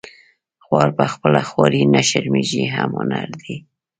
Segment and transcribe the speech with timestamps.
[0.65, 3.55] خوار په خپله خواري نه شرمیږي هم هنري دی